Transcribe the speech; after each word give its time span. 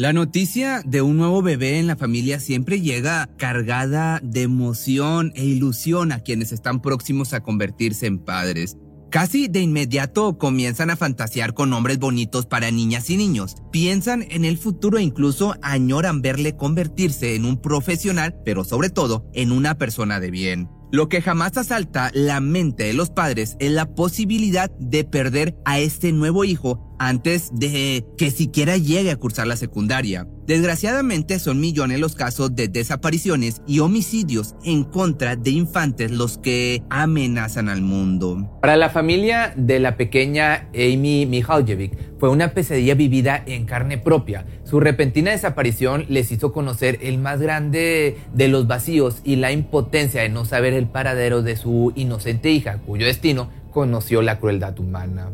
La 0.00 0.14
noticia 0.14 0.80
de 0.86 1.02
un 1.02 1.18
nuevo 1.18 1.42
bebé 1.42 1.78
en 1.78 1.86
la 1.86 1.94
familia 1.94 2.40
siempre 2.40 2.80
llega 2.80 3.28
cargada 3.36 4.18
de 4.22 4.40
emoción 4.40 5.30
e 5.34 5.44
ilusión 5.44 6.10
a 6.10 6.20
quienes 6.20 6.52
están 6.52 6.80
próximos 6.80 7.34
a 7.34 7.42
convertirse 7.42 8.06
en 8.06 8.18
padres. 8.18 8.78
Casi 9.10 9.46
de 9.46 9.60
inmediato 9.60 10.38
comienzan 10.38 10.88
a 10.88 10.96
fantasear 10.96 11.52
con 11.52 11.68
nombres 11.68 11.98
bonitos 11.98 12.46
para 12.46 12.70
niñas 12.70 13.10
y 13.10 13.18
niños. 13.18 13.56
Piensan 13.72 14.24
en 14.30 14.46
el 14.46 14.56
futuro 14.56 14.96
e 14.96 15.02
incluso 15.02 15.54
añoran 15.60 16.22
verle 16.22 16.56
convertirse 16.56 17.34
en 17.34 17.44
un 17.44 17.60
profesional, 17.60 18.40
pero 18.42 18.64
sobre 18.64 18.88
todo 18.88 19.28
en 19.34 19.52
una 19.52 19.76
persona 19.76 20.18
de 20.18 20.30
bien. 20.30 20.70
Lo 20.90 21.10
que 21.10 21.20
jamás 21.20 21.58
asalta 21.58 22.10
la 22.14 22.40
mente 22.40 22.84
de 22.84 22.94
los 22.94 23.10
padres 23.10 23.54
es 23.60 23.70
la 23.70 23.94
posibilidad 23.94 24.70
de 24.78 25.04
perder 25.04 25.56
a 25.66 25.78
este 25.78 26.10
nuevo 26.12 26.44
hijo 26.44 26.89
antes 27.00 27.50
de 27.54 28.04
que 28.18 28.30
siquiera 28.30 28.76
llegue 28.76 29.10
a 29.10 29.16
cursar 29.16 29.46
la 29.46 29.56
secundaria. 29.56 30.28
Desgraciadamente 30.46 31.38
son 31.38 31.58
millones 31.58 31.98
los 31.98 32.14
casos 32.14 32.54
de 32.54 32.68
desapariciones 32.68 33.62
y 33.66 33.78
homicidios 33.78 34.54
en 34.64 34.84
contra 34.84 35.34
de 35.34 35.50
infantes 35.50 36.10
los 36.10 36.36
que 36.36 36.82
amenazan 36.90 37.70
al 37.70 37.80
mundo. 37.80 38.58
Para 38.60 38.76
la 38.76 38.90
familia 38.90 39.54
de 39.56 39.80
la 39.80 39.96
pequeña 39.96 40.68
Amy 40.74 41.24
Mihaljevic 41.24 42.18
fue 42.18 42.28
una 42.28 42.52
pesadilla 42.52 42.94
vivida 42.94 43.42
en 43.46 43.64
carne 43.64 43.96
propia. 43.96 44.44
Su 44.64 44.78
repentina 44.78 45.30
desaparición 45.30 46.04
les 46.10 46.30
hizo 46.30 46.52
conocer 46.52 46.98
el 47.00 47.16
más 47.16 47.40
grande 47.40 48.18
de 48.34 48.48
los 48.48 48.66
vacíos 48.66 49.22
y 49.24 49.36
la 49.36 49.52
impotencia 49.52 50.20
de 50.20 50.28
no 50.28 50.44
saber 50.44 50.74
el 50.74 50.86
paradero 50.86 51.40
de 51.40 51.56
su 51.56 51.94
inocente 51.96 52.50
hija, 52.50 52.78
cuyo 52.84 53.06
destino 53.06 53.48
conoció 53.70 54.20
la 54.20 54.38
crueldad 54.38 54.78
humana. 54.78 55.30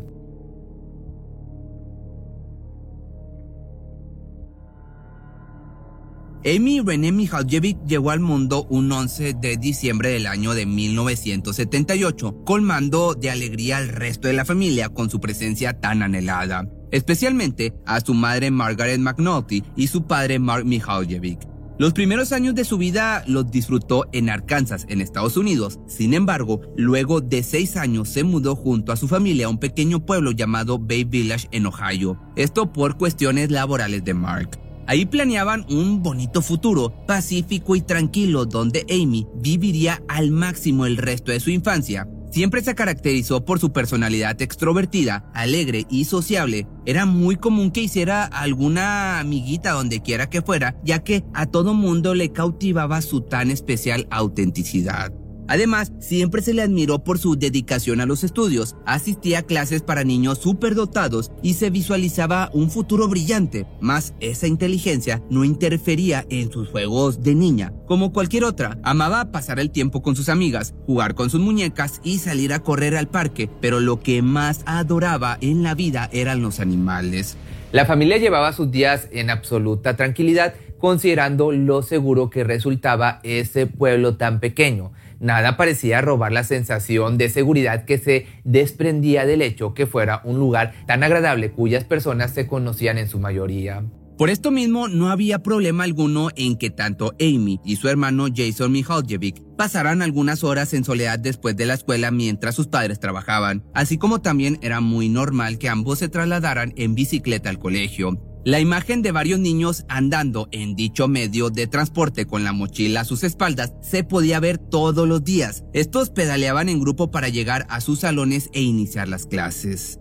Amy 6.47 6.79
René 6.79 7.11
Mihaljevic 7.11 7.77
llegó 7.85 8.11
al 8.11 8.21
mundo 8.21 8.65
un 8.69 8.89
11 8.89 9.33
de 9.33 9.57
diciembre 9.57 10.11
del 10.11 10.27
año 10.27 10.53
de 10.53 10.65
1978, 10.65 12.45
colmando 12.45 13.15
de 13.15 13.29
alegría 13.29 13.75
al 13.75 13.89
resto 13.89 14.29
de 14.29 14.33
la 14.33 14.45
familia 14.45 14.87
con 14.87 15.09
su 15.09 15.19
presencia 15.19 15.81
tan 15.81 16.03
anhelada, 16.03 16.65
especialmente 16.91 17.73
a 17.85 17.99
su 17.99 18.13
madre 18.13 18.49
Margaret 18.49 18.97
McNulty 18.97 19.61
y 19.75 19.87
su 19.87 20.07
padre 20.07 20.39
Mark 20.39 20.63
Mihaljevic. 20.63 21.45
Los 21.79 21.91
primeros 21.91 22.31
años 22.31 22.55
de 22.55 22.63
su 22.63 22.77
vida 22.77 23.25
los 23.27 23.51
disfrutó 23.51 24.05
en 24.13 24.29
Arkansas, 24.29 24.85
en 24.87 25.01
Estados 25.01 25.35
Unidos. 25.35 25.81
Sin 25.85 26.13
embargo, 26.13 26.61
luego 26.77 27.19
de 27.19 27.43
seis 27.43 27.75
años 27.75 28.07
se 28.07 28.23
mudó 28.23 28.55
junto 28.55 28.93
a 28.93 28.95
su 28.95 29.09
familia 29.09 29.47
a 29.47 29.49
un 29.49 29.59
pequeño 29.59 30.05
pueblo 30.05 30.31
llamado 30.31 30.79
Bay 30.79 31.03
Village 31.03 31.49
en 31.51 31.65
Ohio. 31.65 32.17
Esto 32.37 32.71
por 32.71 32.97
cuestiones 32.97 33.51
laborales 33.51 34.05
de 34.05 34.13
Mark. 34.13 34.66
Ahí 34.87 35.05
planeaban 35.05 35.65
un 35.69 36.01
bonito 36.01 36.41
futuro, 36.41 36.93
pacífico 37.05 37.75
y 37.75 37.81
tranquilo, 37.81 38.45
donde 38.45 38.85
Amy 38.89 39.27
viviría 39.35 40.01
al 40.07 40.31
máximo 40.31 40.85
el 40.85 40.97
resto 40.97 41.31
de 41.31 41.41
su 41.41 41.49
infancia. 41.49 42.07
Siempre 42.31 42.61
se 42.61 42.75
caracterizó 42.75 43.45
por 43.45 43.59
su 43.59 43.71
personalidad 43.71 44.41
extrovertida, 44.41 45.29
alegre 45.33 45.85
y 45.89 46.05
sociable. 46.05 46.67
Era 46.85 47.05
muy 47.05 47.35
común 47.35 47.71
que 47.71 47.81
hiciera 47.81 48.23
alguna 48.23 49.19
amiguita 49.19 49.71
donde 49.71 50.01
quiera 50.01 50.29
que 50.29 50.41
fuera, 50.41 50.75
ya 50.83 51.03
que 51.03 51.23
a 51.33 51.45
todo 51.45 51.73
mundo 51.73 52.13
le 52.13 52.31
cautivaba 52.31 53.01
su 53.01 53.21
tan 53.21 53.51
especial 53.51 54.07
autenticidad. 54.09 55.13
Además, 55.47 55.91
siempre 55.99 56.41
se 56.41 56.53
le 56.53 56.61
admiró 56.61 57.03
por 57.03 57.19
su 57.19 57.37
dedicación 57.37 58.01
a 58.01 58.05
los 58.05 58.23
estudios, 58.23 58.75
asistía 58.85 59.39
a 59.39 59.43
clases 59.43 59.81
para 59.81 60.03
niños 60.03 60.39
superdotados 60.39 61.31
y 61.41 61.53
se 61.53 61.69
visualizaba 61.69 62.49
un 62.53 62.69
futuro 62.69 63.07
brillante, 63.07 63.65
más 63.79 64.13
esa 64.19 64.47
inteligencia 64.47 65.21
no 65.29 65.43
interfería 65.43 66.25
en 66.29 66.51
sus 66.51 66.69
juegos 66.69 67.23
de 67.23 67.35
niña. 67.35 67.73
Como 67.85 68.11
cualquier 68.11 68.43
otra, 68.43 68.77
amaba 68.83 69.31
pasar 69.31 69.59
el 69.59 69.71
tiempo 69.71 70.01
con 70.01 70.15
sus 70.15 70.29
amigas, 70.29 70.73
jugar 70.85 71.15
con 71.15 71.29
sus 71.29 71.39
muñecas 71.39 72.01
y 72.03 72.19
salir 72.19 72.53
a 72.53 72.59
correr 72.59 72.95
al 72.95 73.07
parque, 73.07 73.49
pero 73.61 73.79
lo 73.79 73.99
que 74.01 74.21
más 74.21 74.63
adoraba 74.65 75.37
en 75.41 75.63
la 75.63 75.75
vida 75.75 76.09
eran 76.11 76.41
los 76.41 76.59
animales. 76.59 77.37
La 77.71 77.85
familia 77.85 78.17
llevaba 78.17 78.53
sus 78.53 78.71
días 78.71 79.09
en 79.11 79.29
absoluta 79.29 79.97
tranquilidad, 79.97 80.55
considerando 80.77 81.51
lo 81.51 81.81
seguro 81.81 82.29
que 82.29 82.43
resultaba 82.43 83.19
ese 83.23 83.67
pueblo 83.67 84.15
tan 84.15 84.39
pequeño. 84.39 84.93
Nada 85.19 85.57
parecía 85.57 86.01
robar 86.01 86.31
la 86.31 86.43
sensación 86.43 87.17
de 87.17 87.29
seguridad 87.29 87.85
que 87.85 87.97
se 87.97 88.27
desprendía 88.43 89.25
del 89.25 89.41
hecho 89.41 89.73
que 89.73 89.85
fuera 89.87 90.21
un 90.23 90.37
lugar 90.37 90.73
tan 90.85 91.03
agradable 91.03 91.51
cuyas 91.51 91.83
personas 91.83 92.33
se 92.33 92.47
conocían 92.47 92.97
en 92.97 93.07
su 93.07 93.19
mayoría. 93.19 93.83
Por 94.17 94.31
esto 94.31 94.49
mismo, 94.49 94.87
no 94.87 95.11
había 95.11 95.43
problema 95.43 95.83
alguno 95.83 96.29
en 96.35 96.57
que 96.57 96.71
tanto 96.71 97.13
Amy 97.19 97.59
y 97.63 97.75
su 97.75 97.87
hermano 97.87 98.25
Jason 98.35 98.71
Mihaljevic 98.71 99.43
pasaran 99.55 100.01
algunas 100.01 100.43
horas 100.43 100.73
en 100.73 100.83
soledad 100.83 101.19
después 101.19 101.55
de 101.55 101.67
la 101.67 101.75
escuela 101.75 102.09
mientras 102.09 102.55
sus 102.55 102.65
padres 102.65 102.99
trabajaban, 102.99 103.63
así 103.75 103.99
como 103.99 104.19
también 104.19 104.57
era 104.63 104.81
muy 104.81 105.07
normal 105.07 105.59
que 105.59 105.69
ambos 105.69 105.99
se 105.99 106.09
trasladaran 106.09 106.73
en 106.77 106.95
bicicleta 106.95 107.51
al 107.51 107.59
colegio. 107.59 108.26
La 108.47 108.61
imagen 108.61 109.01
de 109.01 109.11
varios 109.11 109.41
niños 109.41 109.83
andando 109.89 110.47
en 110.53 110.73
dicho 110.73 111.09
medio 111.09 111.49
de 111.49 111.67
transporte 111.67 112.25
con 112.25 112.45
la 112.45 112.53
mochila 112.53 113.01
a 113.01 113.03
sus 113.03 113.25
espaldas 113.25 113.73
se 113.81 114.05
podía 114.05 114.39
ver 114.39 114.57
todos 114.57 115.05
los 115.05 115.21
días. 115.25 115.65
Estos 115.73 116.11
pedaleaban 116.11 116.69
en 116.69 116.79
grupo 116.79 117.11
para 117.11 117.27
llegar 117.27 117.67
a 117.69 117.81
sus 117.81 117.99
salones 117.99 118.49
e 118.53 118.61
iniciar 118.61 119.09
las 119.09 119.25
clases. 119.25 119.99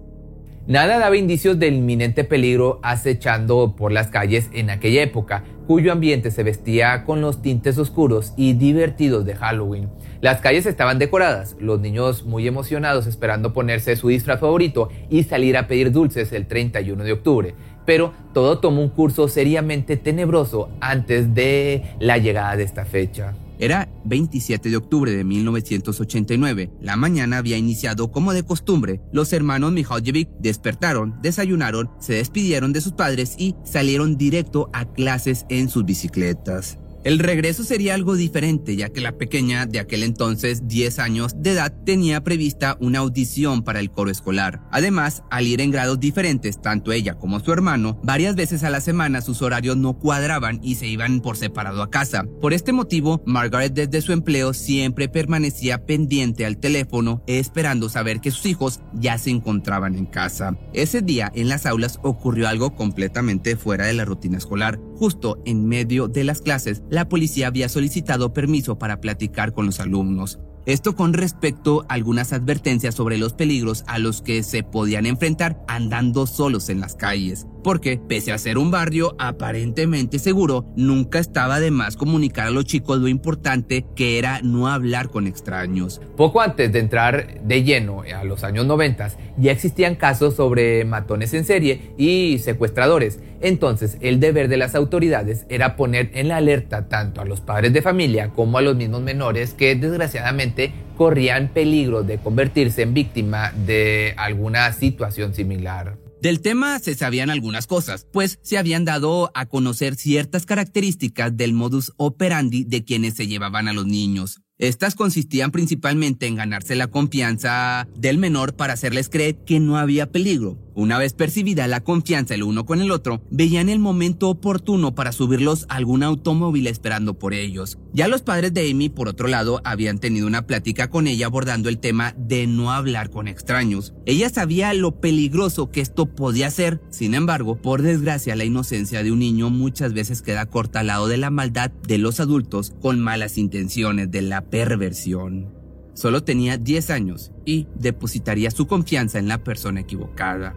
Nada 0.69 0.99
daba 0.99 1.17
indicios 1.17 1.59
del 1.59 1.75
inminente 1.75 2.23
peligro 2.23 2.79
acechando 2.85 3.75
por 3.77 3.91
las 3.91 4.09
calles 4.09 4.49
en 4.53 4.71
aquella 4.71 5.03
época, 5.03 5.45
cuyo 5.67 5.91
ambiente 5.91 6.31
se 6.31 6.45
vestía 6.45 7.05
con 7.05 7.21
los 7.21 7.43
tintes 7.43 7.79
oscuros 7.79 8.33
y 8.37 8.53
divertidos 8.53 9.25
de 9.25 9.35
Halloween. 9.35 9.89
Las 10.21 10.41
calles 10.41 10.67
estaban 10.67 10.99
decoradas, 10.99 11.57
los 11.61 11.81
niños 11.81 12.25
muy 12.25 12.47
emocionados 12.47 13.07
esperando 13.07 13.53
ponerse 13.53 13.97
su 13.97 14.09
disfraz 14.09 14.41
favorito 14.41 14.89
y 15.11 15.25
salir 15.25 15.57
a 15.57 15.67
pedir 15.67 15.93
dulces 15.93 16.33
el 16.33 16.47
31 16.47 17.05
de 17.05 17.13
octubre 17.13 17.55
pero 17.87 18.13
todo 18.35 18.59
tomó 18.59 18.83
un 18.83 18.91
curso 18.91 19.29
seriamente 19.29 19.97
tenebroso 19.97 20.69
antes 20.81 21.35
de 21.35 21.85
la 22.01 22.19
llegada 22.19 22.57
de 22.57 22.65
esta 22.65 22.85
fecha. 22.85 23.35
Era 23.59 23.89
27 24.05 24.69
de 24.69 24.77
octubre 24.77 25.13
de 25.13 25.25
1989. 25.25 26.71
La 26.81 26.97
mañana 26.97 27.39
había 27.39 27.57
iniciado 27.57 28.13
como 28.13 28.35
de 28.35 28.43
costumbre. 28.43 29.01
Los 29.13 29.33
hermanos 29.33 29.73
Mihaljevic 29.73 30.29
despertaron, 30.39 31.15
desayunaron, 31.23 31.91
se 31.99 32.15
despidieron 32.15 32.75
de 32.75 32.83
sus 32.83 32.93
padres 32.93 33.35
y 33.39 33.55
salieron 33.65 34.19
directo 34.19 34.69
a 34.75 34.85
clases 34.85 35.47
en 35.49 35.71
sus 35.71 35.87
bicicletas. 35.87 36.79
El 37.07 37.21
regreso 37.21 37.63
sería 37.63 37.95
algo 37.95 38.17
diferente, 38.17 38.75
ya 38.75 38.89
que 38.89 39.01
la 39.01 39.17
pequeña, 39.17 39.65
de 39.65 39.79
aquel 39.79 40.03
entonces 40.03 40.67
10 40.67 40.99
años 40.99 41.35
de 41.37 41.53
edad, 41.53 41.73
tenía 41.85 42.25
prevista 42.25 42.77
una 42.81 42.99
audición 42.99 43.63
para 43.63 43.79
el 43.79 43.93
coro 43.93 44.11
escolar. 44.11 44.63
Además, 44.73 45.23
al 45.31 45.47
ir 45.47 45.61
en 45.61 45.71
grados 45.71 46.01
diferentes, 46.01 46.61
tanto 46.61 46.91
ella 46.91 47.15
como 47.15 47.39
su 47.39 47.53
hermano, 47.53 48.01
varias 48.03 48.35
veces 48.35 48.65
a 48.65 48.71
la 48.71 48.81
semana 48.81 49.21
sus 49.21 49.41
horarios 49.41 49.77
no 49.77 50.01
cuadraban 50.01 50.59
y 50.65 50.75
se 50.75 50.89
iban 50.89 51.21
por 51.21 51.37
separado 51.37 51.81
a 51.81 51.91
casa. 51.91 52.25
Por 52.41 52.53
este 52.53 52.73
motivo, 52.73 53.23
Margaret 53.25 53.73
desde 53.73 54.03
su 54.03 54.13
empleo 54.13 54.53
siempre 54.53 55.09
permanecía 55.09 55.87
pendiente 55.87 56.45
al 56.45 56.59
teléfono, 56.59 57.23
esperando 57.29 57.89
saber 57.89 58.21
que 58.21 58.33
sus 58.33 58.47
hijos 58.47 58.81
ya 58.93 59.17
se 59.17 59.31
encontraban 59.31 59.95
en 59.95 60.07
casa. 60.07 60.59
Ese 60.73 61.03
día, 61.03 61.31
en 61.37 61.49
las 61.49 61.67
aulas, 61.67 62.01
ocurrió 62.03 62.49
algo 62.49 62.75
completamente 62.75 63.55
fuera 63.55 63.87
de 63.87 63.95
la 63.95 64.05
rutina 64.05 64.39
escolar. 64.39 64.81
Justo 64.97 65.41
en 65.45 65.69
medio 65.69 66.09
de 66.09 66.25
las 66.25 66.41
clases, 66.41 66.83
la 66.97 67.11
policía 67.11 67.49
había 67.49 67.69
solicitado 67.69 68.33
permiso 68.33 68.79
para 68.79 69.03
platicar 69.03 69.53
con 69.53 69.67
los 69.67 69.81
alumnos. 69.81 70.41
Esto 70.65 70.97
con 70.97 71.13
respecto 71.13 71.85
a 71.89 71.95
algunas 71.95 72.33
advertencias 72.33 72.95
sobre 72.95 73.19
los 73.19 73.35
peligros 73.35 73.85
a 73.87 73.99
los 73.99 74.23
que 74.23 74.43
se 74.43 74.63
podían 74.63 75.05
enfrentar 75.05 75.63
andando 75.69 76.27
solos 76.27 76.71
en 76.71 76.81
las 76.81 76.97
calles. 76.97 77.47
Porque, 77.67 77.99
pese 77.99 78.31
a 78.31 78.39
ser 78.39 78.59
un 78.59 78.71
barrio 78.71 79.17
aparentemente 79.19 80.21
seguro, 80.21 80.67
nunca 80.77 81.19
estaba 81.19 81.59
de 81.59 81.73
más 81.73 81.97
comunicar 81.97 82.47
a 82.47 82.51
los 82.51 82.65
chicos 82.65 83.01
lo 83.01 83.09
importante 83.09 83.85
que 83.97 84.21
era 84.21 84.41
no 84.41 84.69
hablar 84.69 85.09
con 85.09 85.27
extraños. 85.27 86.01
Poco 86.17 86.41
antes 86.41 86.71
de 86.71 86.79
entrar 86.79 87.41
de 87.43 87.65
lleno 87.65 88.03
a 88.03 88.23
los 88.23 88.45
años 88.45 88.67
90, 88.67 89.09
ya 89.37 89.51
existían 89.51 89.97
casos 89.97 90.37
sobre 90.37 90.85
matones 90.85 91.35
en 91.35 91.45
serie 91.45 91.91
y 91.99 92.39
secuestradores. 92.39 93.19
Entonces, 93.41 93.99
el 94.01 94.21
deber 94.21 94.47
de 94.47 94.59
las 94.59 94.77
autoridades 94.77 95.45
era 95.49 95.75
poner 95.75 96.13
en 96.15 96.29
la 96.29 96.37
alerta 96.37 96.87
tanto 96.87 97.21
a 97.21 97.25
los 97.25 97.41
padres 97.41 97.73
de 97.73 97.83
familia 97.83 98.29
como 98.29 98.59
a 98.59 98.63
los 98.63 98.77
mismos 98.77 99.03
menores 99.03 99.55
que 99.55 99.75
desgraciadamente 99.75 100.73
corrían 100.97 101.49
peligro 101.49 102.05
de 102.05 102.19
convertirse 102.19 102.83
en 102.83 102.95
víctima 102.95 103.51
de 103.67 104.15
alguna 104.17 104.73
situación 104.73 105.35
similar. 105.35 106.06
Del 106.21 106.41
tema 106.41 106.79
se 106.79 106.95
sabían 106.95 107.31
algunas 107.31 107.67
cosas, 107.67 108.07
pues 108.13 108.39
se 108.43 108.59
habían 108.59 108.85
dado 108.85 109.31
a 109.35 109.47
conocer 109.47 109.97
ciertas 109.97 110.47
características 110.47 111.37
del 111.37 111.53
modus 111.53 111.93
operandi 111.97 112.65
de 112.65 112.85
quienes 112.85 113.15
se 113.15 113.27
llevaban 113.27 113.69
a 113.69 113.73
los 113.73 113.87
niños. 113.87 114.41
Estas 114.59 114.95
consistían 114.95 115.51
principalmente 115.51 116.27
en 116.27 116.37
ganarse 116.37 116.75
la 116.75 116.87
confianza 116.87 117.87
del 117.95 118.17
menor 118.17 118.57
para 118.57 118.73
hacerles 118.73 119.11
creer 119.11 119.37
que 119.45 119.61
no 119.61 119.77
había 119.77 120.11
peligro. 120.11 120.66
Una 120.77 120.99
vez 120.99 121.15
percibida 121.15 121.67
la 121.69 121.81
confianza 121.81 122.35
el 122.35 122.43
uno 122.43 122.67
con 122.67 122.83
el 122.83 122.91
otro, 122.91 123.23
veían 123.31 123.71
el 123.71 123.79
momento 123.79 124.29
oportuno 124.29 124.95
para 124.95 125.11
subirlos 125.11 125.65
a 125.71 125.77
algún 125.77 126.03
automóvil 126.03 126.67
esperando 126.67 127.19
por 127.19 127.33
ellos. 127.33 127.79
Ya 127.95 128.09
los 128.09 128.21
padres 128.21 128.53
de 128.53 128.71
Amy, 128.71 128.91
por 128.91 129.09
otro 129.09 129.27
lado, 129.27 129.63
habían 129.65 130.01
tenido 130.01 130.27
una 130.27 130.47
plática 130.47 130.91
con 130.91 131.07
ella 131.07 131.29
abordando 131.29 131.71
el 131.71 131.79
tema 131.79 132.15
de 132.19 132.47
no 132.47 132.73
hablar 132.73 133.09
con 133.09 133.27
extraños. 133.27 133.95
Ella 134.05 134.29
sabía 134.29 134.75
lo 134.75 135.01
peligroso 135.01 135.71
que 135.71 135.81
esto 135.81 136.15
podía 136.15 136.51
ser, 136.51 136.83
sin 136.91 137.15
embargo, 137.15 137.57
por 137.57 137.81
desgracia, 137.81 138.37
la 138.37 138.45
inocencia 138.45 139.03
de 139.03 139.13
un 139.13 139.21
niño 139.21 139.49
muchas 139.49 139.95
veces 139.95 140.21
queda 140.21 140.45
corta 140.45 140.81
al 140.81 140.89
lado 140.89 141.09
de 141.09 141.17
la 141.17 141.31
maldad 141.31 141.71
de 141.71 141.97
los 141.97 142.21
adultos 142.21 142.75
con 142.83 143.01
malas 143.01 143.39
intenciones 143.39 144.11
de 144.11 144.21
la 144.21 144.43
perversión. 144.43 145.55
Solo 145.95 146.23
tenía 146.23 146.59
10 146.59 146.91
años 146.91 147.33
y 147.47 147.67
depositaría 147.77 148.51
su 148.51 148.67
confianza 148.67 149.19
en 149.19 149.29
la 149.29 149.43
persona 149.43 149.81
equivocada. 149.81 150.55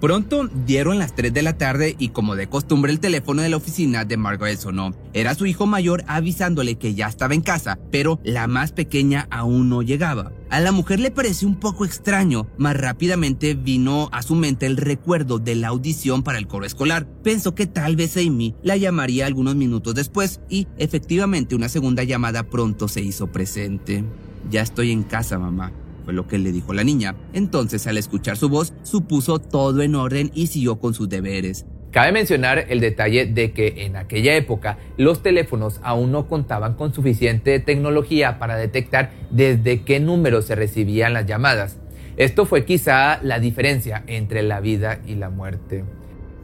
Pronto 0.00 0.48
dieron 0.64 0.98
las 0.98 1.14
3 1.14 1.30
de 1.34 1.42
la 1.42 1.58
tarde 1.58 1.94
y 1.98 2.08
como 2.08 2.34
de 2.34 2.48
costumbre 2.48 2.90
el 2.90 3.00
teléfono 3.00 3.42
de 3.42 3.50
la 3.50 3.58
oficina 3.58 4.06
de 4.06 4.16
Margaret 4.16 4.58
sonó. 4.58 4.94
Era 5.12 5.34
su 5.34 5.44
hijo 5.44 5.66
mayor 5.66 6.04
avisándole 6.06 6.76
que 6.76 6.94
ya 6.94 7.06
estaba 7.06 7.34
en 7.34 7.42
casa, 7.42 7.78
pero 7.90 8.18
la 8.24 8.46
más 8.46 8.72
pequeña 8.72 9.28
aún 9.30 9.68
no 9.68 9.82
llegaba. 9.82 10.32
A 10.48 10.58
la 10.60 10.72
mujer 10.72 11.00
le 11.00 11.10
pareció 11.10 11.46
un 11.46 11.60
poco 11.60 11.84
extraño, 11.84 12.46
más 12.56 12.78
rápidamente 12.78 13.52
vino 13.52 14.08
a 14.10 14.22
su 14.22 14.36
mente 14.36 14.64
el 14.64 14.78
recuerdo 14.78 15.38
de 15.38 15.54
la 15.54 15.68
audición 15.68 16.22
para 16.22 16.38
el 16.38 16.46
coro 16.46 16.64
escolar. 16.64 17.06
Pensó 17.22 17.54
que 17.54 17.66
tal 17.66 17.94
vez 17.96 18.16
Amy 18.16 18.54
la 18.62 18.78
llamaría 18.78 19.26
algunos 19.26 19.54
minutos 19.54 19.94
después 19.94 20.40
y 20.48 20.66
efectivamente 20.78 21.54
una 21.54 21.68
segunda 21.68 22.04
llamada 22.04 22.44
pronto 22.44 22.88
se 22.88 23.02
hizo 23.02 23.26
presente. 23.26 24.02
Ya 24.50 24.62
estoy 24.62 24.92
en 24.92 25.02
casa, 25.02 25.38
mamá 25.38 25.72
fue 26.04 26.12
lo 26.12 26.26
que 26.26 26.38
le 26.38 26.52
dijo 26.52 26.72
la 26.72 26.84
niña. 26.84 27.14
Entonces, 27.32 27.86
al 27.86 27.98
escuchar 27.98 28.36
su 28.36 28.48
voz, 28.48 28.72
supuso 28.82 29.38
todo 29.38 29.82
en 29.82 29.94
orden 29.94 30.30
y 30.34 30.48
siguió 30.48 30.78
con 30.78 30.94
sus 30.94 31.08
deberes. 31.08 31.66
Cabe 31.90 32.12
mencionar 32.12 32.66
el 32.68 32.78
detalle 32.78 33.26
de 33.26 33.50
que 33.50 33.84
en 33.84 33.96
aquella 33.96 34.36
época 34.36 34.78
los 34.96 35.22
teléfonos 35.22 35.80
aún 35.82 36.12
no 36.12 36.28
contaban 36.28 36.74
con 36.74 36.94
suficiente 36.94 37.58
tecnología 37.58 38.38
para 38.38 38.56
detectar 38.56 39.10
desde 39.30 39.82
qué 39.82 39.98
número 39.98 40.40
se 40.42 40.54
recibían 40.54 41.14
las 41.14 41.26
llamadas. 41.26 41.78
Esto 42.16 42.46
fue 42.46 42.64
quizá 42.64 43.20
la 43.22 43.40
diferencia 43.40 44.04
entre 44.06 44.42
la 44.42 44.60
vida 44.60 45.00
y 45.04 45.16
la 45.16 45.30
muerte. 45.30 45.84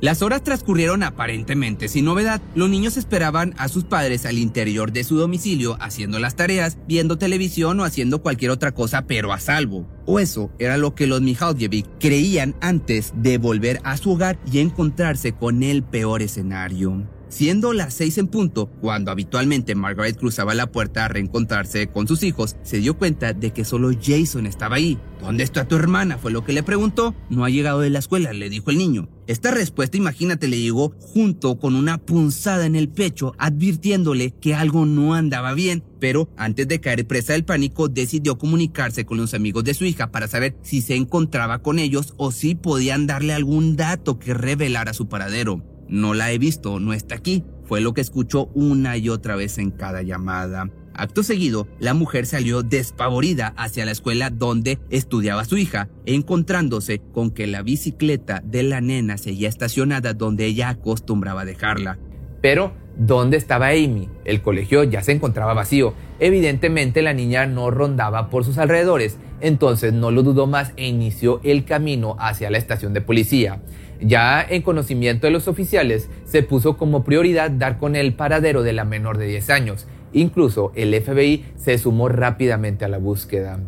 Las 0.01 0.21
horas 0.21 0.43
transcurrieron 0.45 1.03
aparentemente 1.03 1.89
sin 1.89 2.05
novedad. 2.05 2.43
Los 2.55 2.69
niños 2.69 2.97
esperaban 2.99 3.55
a 3.57 3.69
sus 3.69 3.85
padres 3.85 4.27
al 4.27 4.37
interior 4.37 4.93
de 4.93 5.05
su 5.05 5.17
domicilio 5.17 5.79
haciendo 5.81 6.19
las 6.19 6.37
tareas, 6.37 6.77
viendo 6.87 7.17
televisión 7.17 7.81
o 7.81 7.85
haciendo 7.85 8.21
cualquier 8.21 8.51
otra 8.51 8.73
cosa, 8.73 9.07
pero 9.07 9.33
a 9.33 9.41
salvo. 9.41 9.89
O 10.05 10.21
eso 10.21 10.51
era 10.59 10.77
lo 10.77 10.95
que 10.95 11.07
los 11.07 11.23
Mihaljevic 11.23 11.87
creían 11.99 12.55
antes 12.61 13.15
de 13.17 13.39
volver 13.39 13.81
a 13.85 13.97
su 13.97 14.13
hogar 14.13 14.39
y 14.53 14.59
encontrarse 14.59 15.33
con 15.33 15.63
el 15.63 15.83
peor 15.83 16.21
escenario. 16.21 17.16
Siendo 17.29 17.73
las 17.73 17.93
seis 17.95 18.19
en 18.19 18.29
punto, 18.29 18.67
cuando 18.81 19.11
habitualmente 19.11 19.75
Margaret 19.75 20.17
cruzaba 20.17 20.55
la 20.55 20.71
puerta 20.71 21.05
a 21.05 21.09
reencontrarse 21.09 21.89
con 21.89 22.07
sus 22.07 22.23
hijos, 22.23 22.57
se 22.63 22.79
dio 22.79 22.97
cuenta 22.97 23.33
de 23.33 23.53
que 23.53 23.65
solo 23.65 23.91
Jason 24.01 24.47
estaba 24.47 24.77
ahí. 24.77 24.97
¿Dónde 25.21 25.43
está 25.43 25.67
tu 25.67 25.75
hermana? 25.75 26.19
fue 26.19 26.31
lo 26.31 26.45
que 26.45 26.53
le 26.53 26.63
preguntó. 26.63 27.15
No 27.29 27.45
ha 27.45 27.51
llegado 27.51 27.81
de 27.81 27.91
la 27.91 27.99
escuela, 27.99 28.33
le 28.33 28.49
dijo 28.49 28.71
el 28.71 28.79
niño. 28.79 29.09
Esta 29.27 29.51
respuesta, 29.51 29.97
imagínate, 29.97 30.47
le 30.47 30.61
llegó 30.61 30.95
junto 31.01 31.59
con 31.59 31.75
una 31.75 31.99
punzada 31.99 32.65
en 32.65 32.77
el 32.77 32.89
pecho, 32.89 33.35
advirtiéndole 33.39 34.31
que 34.31 34.55
algo 34.55 34.87
no 34.87 35.15
andaba 35.15 35.53
bien. 35.53 35.83
Pero 35.99 36.29
antes 36.37 36.69
de 36.69 36.81
caer 36.81 37.07
presa 37.09 37.33
del 37.33 37.45
pánico, 37.45 37.89
decidió 37.89 38.39
comunicarse 38.39 39.05
con 39.05 39.19
los 39.19 39.35
amigos 39.35 39.65
de 39.65 39.75
su 39.75 39.85
hija 39.85 40.13
para 40.13 40.29
saber 40.29 40.57
si 40.63 40.81
se 40.81 40.95
encontraba 40.95 41.61
con 41.61 41.81
ellos 41.81 42.15
o 42.19 42.31
si 42.31 42.55
podían 42.55 43.09
darle 43.09 43.33
algún 43.33 43.75
dato 43.75 44.21
que 44.21 44.33
revelara 44.33 44.93
su 44.93 45.09
paradero. 45.09 45.76
No 45.89 46.15
la 46.15 46.33
he 46.33 46.39
visto, 46.39 46.81
no 46.81 46.93
está 46.93 47.15
aquí. 47.15 47.45
Fue 47.65 47.81
lo 47.81 47.95
que 47.95 48.01
escuchó 48.01 48.47
una 48.55 48.97
y 48.97 49.09
otra 49.09 49.37
vez 49.37 49.59
en 49.59 49.71
cada 49.71 50.03
llamada. 50.03 50.71
Acto 50.95 51.23
seguido, 51.23 51.69
la 51.79 51.93
mujer 51.93 52.25
salió 52.25 52.63
despavorida 52.63 53.53
hacia 53.59 53.85
la 53.85 53.91
escuela 53.91 54.31
donde 54.31 54.79
estudiaba 54.89 55.45
su 55.45 55.59
hija, 55.59 55.91
encontrándose 56.07 57.03
con 57.13 57.31
que 57.33 57.47
la 57.47 57.63
bicicleta 57.63 58.43
de 58.43 58.63
la 58.63 58.81
nena 58.81 59.19
seguía 59.19 59.51
estacionada 59.51 60.15
donde 60.15 60.47
ella 60.47 60.71
acostumbraba 60.71 61.45
dejarla. 61.45 61.99
Pero, 62.41 62.73
¿dónde 62.97 63.37
estaba 63.37 63.69
Amy? 63.69 64.09
El 64.25 64.41
colegio 64.41 64.85
ya 64.85 65.03
se 65.03 65.13
encontraba 65.13 65.53
vacío. 65.53 65.93
Evidentemente 66.19 67.03
la 67.03 67.13
niña 67.13 67.45
no 67.45 67.71
rondaba 67.71 68.31
por 68.31 68.45
sus 68.45 68.57
alrededores, 68.57 69.19
entonces 69.43 69.93
no 69.93 70.11
lo 70.11 70.23
dudó 70.23 70.47
más 70.47 70.73
e 70.77 70.87
inició 70.87 71.41
el 71.45 71.67
camino 71.67 72.17
hacia 72.19 72.51
la 72.51 72.57
estación 72.57 72.95
de 72.95 73.03
policía. 73.03 73.61
Ya 74.01 74.43
en 74.43 74.63
conocimiento 74.63 75.27
de 75.27 75.33
los 75.33 75.49
oficiales, 75.49 76.09
se 76.25 76.43
puso 76.43 76.77
como 76.77 77.05
prioridad 77.05 77.51
dar 77.51 77.79
con 77.79 77.97
el 77.97 78.15
paradero 78.15 78.63
de 78.63 78.73
la 78.73 78.85
menor 78.85 79.19
de 79.19 79.27
10 79.27 79.51
años. 79.51 79.87
Incluso 80.13 80.73
el 80.75 80.95
FBI 81.01 81.45
se 81.57 81.79
sumó 81.79 82.09
rápidamente 82.09 82.85
a 82.85 82.89
la 82.89 82.99
búsqueda. 82.99 83.61